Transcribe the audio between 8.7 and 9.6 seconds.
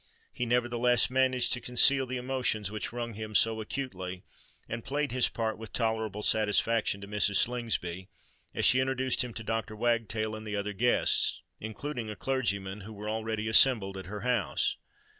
introduced him to